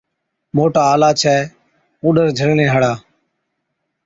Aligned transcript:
موٽا 0.55 0.81
آلا 0.93 1.09
ڇَي 1.21 1.37
اُونڏر 2.03 2.27
جھلڻي 2.37 2.65
هاڙا۔ 2.73 2.91